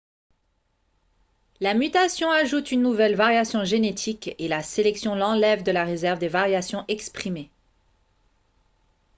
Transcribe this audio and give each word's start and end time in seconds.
la 1.59 1.75
mutation 1.75 2.31
ajoute 2.31 2.71
une 2.71 2.81
nouvelle 2.81 3.15
variation 3.15 3.63
génétique 3.63 4.33
et 4.39 4.47
la 4.47 4.63
sélection 4.63 5.13
l'enlève 5.13 5.61
de 5.61 5.71
la 5.71 5.83
réserve 5.85 6.17
des 6.17 6.27
variations 6.27 6.85
exprimées 6.87 7.51